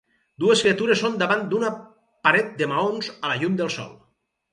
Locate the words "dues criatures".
0.43-1.01